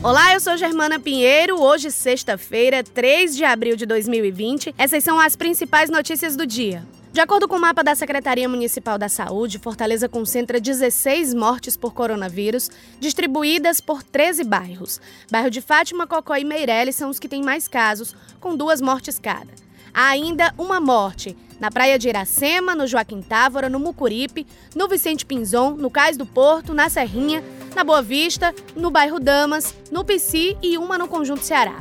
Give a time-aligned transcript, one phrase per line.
[0.00, 1.60] Olá, eu sou Germana Pinheiro.
[1.60, 4.72] Hoje, sexta-feira, 3 de abril de 2020.
[4.78, 6.86] Essas são as principais notícias do dia.
[7.12, 11.92] De acordo com o mapa da Secretaria Municipal da Saúde, Fortaleza concentra 16 mortes por
[11.92, 15.00] coronavírus, distribuídas por 13 bairros.
[15.28, 19.18] Bairro de Fátima, Cocó e Meireles são os que têm mais casos, com duas mortes
[19.18, 19.50] cada.
[19.92, 24.46] Há ainda uma morte na Praia de Iracema, no Joaquim Távora, no Mucuripe,
[24.76, 27.42] no Vicente Pinzon, no Cais do Porto, na Serrinha,
[27.78, 31.76] na Boa Vista, no bairro Damas, no Pici e uma no Conjunto Ceará.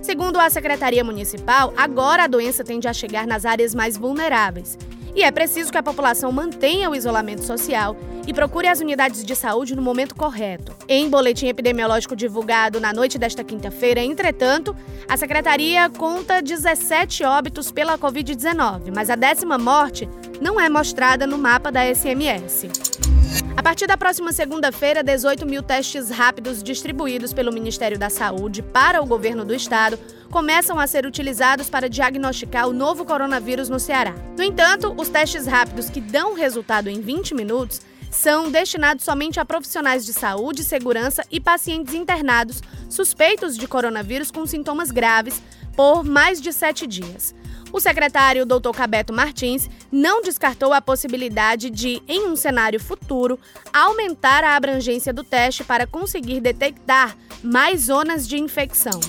[0.00, 4.78] Segundo a Secretaria Municipal, agora a doença tende a chegar nas áreas mais vulneráveis.
[5.14, 7.94] E é preciso que a população mantenha o isolamento social
[8.26, 10.74] e procure as unidades de saúde no momento correto.
[10.88, 14.74] Em boletim epidemiológico divulgado na noite desta quinta-feira, entretanto,
[15.06, 20.08] a secretaria conta 17 óbitos pela Covid-19, mas a décima morte
[20.40, 23.23] não é mostrada no mapa da SMS.
[23.56, 29.00] A partir da próxima segunda-feira, 18 mil testes rápidos distribuídos pelo Ministério da Saúde para
[29.00, 29.96] o governo do estado
[30.28, 34.12] começam a ser utilizados para diagnosticar o novo coronavírus no Ceará.
[34.36, 39.44] No entanto, os testes rápidos que dão resultado em 20 minutos são destinados somente a
[39.44, 45.40] profissionais de saúde, segurança e pacientes internados suspeitos de coronavírus com sintomas graves
[45.76, 47.34] por mais de sete dias.
[47.74, 48.70] O secretário Dr.
[48.72, 53.36] Cabeto Martins não descartou a possibilidade de, em um cenário futuro,
[53.72, 59.00] aumentar a abrangência do teste para conseguir detectar mais zonas de infecção.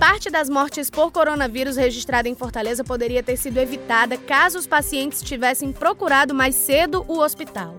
[0.00, 5.22] Parte das mortes por coronavírus registrada em Fortaleza poderia ter sido evitada caso os pacientes
[5.22, 7.76] tivessem procurado mais cedo o hospital.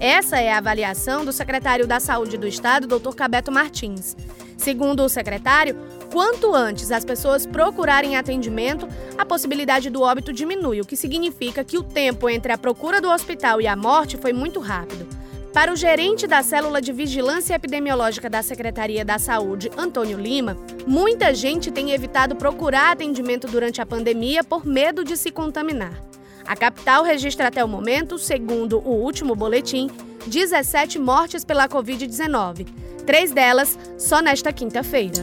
[0.00, 3.14] Essa é a avaliação do secretário da Saúde do Estado, Dr.
[3.14, 4.16] Cabeto Martins.
[4.62, 5.76] Segundo o secretário,
[6.12, 11.78] quanto antes as pessoas procurarem atendimento, a possibilidade do óbito diminui, o que significa que
[11.78, 15.08] o tempo entre a procura do hospital e a morte foi muito rápido.
[15.54, 21.34] Para o gerente da célula de vigilância epidemiológica da Secretaria da Saúde, Antônio Lima, muita
[21.34, 25.98] gente tem evitado procurar atendimento durante a pandemia por medo de se contaminar.
[26.46, 29.90] A capital registra até o momento, segundo o último boletim,
[30.26, 32.66] 17 mortes pela Covid-19,
[33.06, 35.22] três delas só nesta quinta-feira.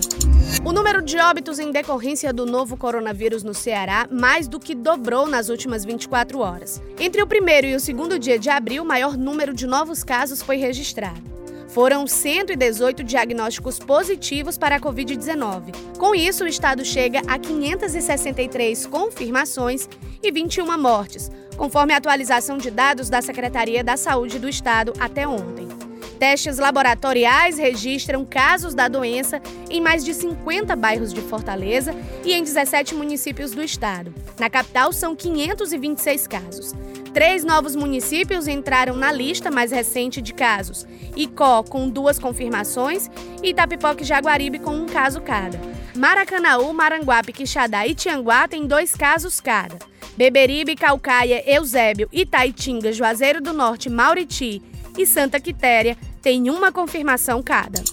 [0.65, 5.25] O número de óbitos em decorrência do novo coronavírus no Ceará mais do que dobrou
[5.25, 6.81] nas últimas 24 horas.
[6.99, 10.41] Entre o primeiro e o segundo dia de abril, o maior número de novos casos
[10.41, 11.21] foi registrado.
[11.69, 15.73] Foram 118 diagnósticos positivos para a Covid-19.
[15.97, 19.87] Com isso, o estado chega a 563 confirmações
[20.21, 25.27] e 21 mortes, conforme a atualização de dados da Secretaria da Saúde do Estado até
[25.27, 25.58] ontem.
[26.19, 32.43] Testes laboratoriais registram casos da doença em mais de 50 bairros de Fortaleza e em
[32.43, 34.13] 17 municípios do estado.
[34.37, 36.75] Na capital, são 526 casos.
[37.13, 40.85] Três novos municípios entraram na lista mais recente de casos:
[41.15, 43.09] Icó, com duas confirmações,
[43.41, 45.57] e Itapipoca e Jaguaribe, com um caso cada.
[45.95, 49.79] Maracanaú, Maranguape, Quixadá e Tianguá têm dois casos cada.
[50.17, 54.61] Beberibe, Calcaia, Eusébio, Itaitinga, Juazeiro do Norte, Mauriti
[54.97, 57.83] e Santa Quitéria tem uma confirmação cada.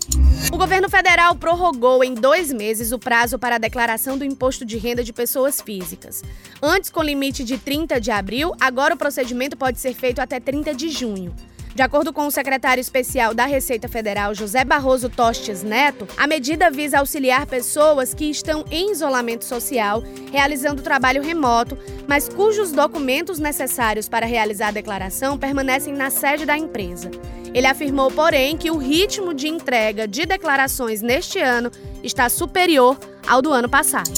[0.52, 4.76] O governo federal prorrogou em dois meses o prazo para a declaração do imposto de
[4.76, 6.22] renda de pessoas físicas.
[6.62, 10.74] Antes, com limite de 30 de abril, agora o procedimento pode ser feito até 30
[10.74, 11.34] de junho.
[11.76, 16.70] De acordo com o secretário especial da Receita Federal, José Barroso Tostes Neto, a medida
[16.70, 21.76] visa auxiliar pessoas que estão em isolamento social, realizando trabalho remoto,
[22.08, 27.10] mas cujos documentos necessários para realizar a declaração permanecem na sede da empresa.
[27.56, 31.70] Ele afirmou, porém, que o ritmo de entrega de declarações neste ano
[32.04, 34.12] está superior ao do ano passado.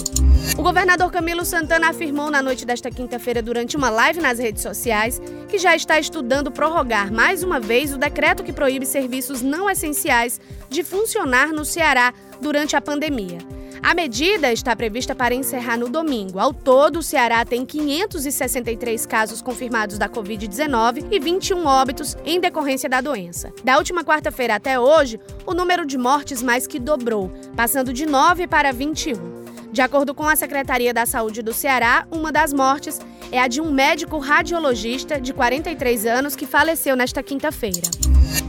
[0.58, 5.22] O governador Camilo Santana afirmou na noite desta quinta-feira, durante uma live nas redes sociais,
[5.48, 10.40] que já está estudando prorrogar mais uma vez o decreto que proíbe serviços não essenciais
[10.68, 13.38] de funcionar no Ceará durante a pandemia.
[13.88, 16.38] A medida está prevista para encerrar no domingo.
[16.38, 22.86] Ao todo, o Ceará tem 563 casos confirmados da Covid-19 e 21 óbitos em decorrência
[22.86, 23.50] da doença.
[23.64, 28.46] Da última quarta-feira até hoje, o número de mortes mais que dobrou, passando de 9
[28.46, 29.37] para 21.
[29.72, 32.98] De acordo com a Secretaria da Saúde do Ceará, uma das mortes
[33.30, 37.82] é a de um médico radiologista de 43 anos que faleceu nesta quinta-feira.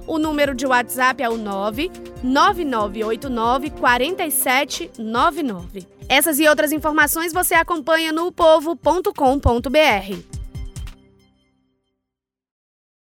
[0.07, 5.88] O número de WhatsApp é o 99989 4799.
[6.09, 10.40] Essas e outras informações você acompanha no povo.com.br.